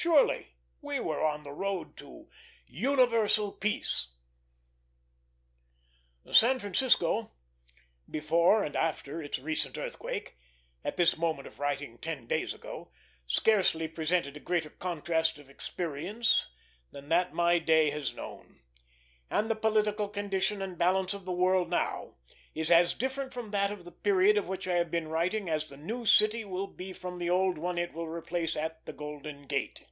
[0.00, 2.30] Surely we were on the road to
[2.68, 4.10] universal peace.
[6.32, 7.32] San Francisco
[8.08, 10.36] before and after its recent earthquake
[10.84, 12.92] at this moment of writing ten days ago
[13.26, 16.46] scarcely presented a greater contrast of experience
[16.92, 18.60] than that my day has known;
[19.28, 22.14] and the political condition and balance of the world now
[22.54, 25.66] is as different from that of the period of which I have been writing as
[25.66, 29.46] the new city will be from the old one it will replace at the Golden
[29.46, 29.84] Gate.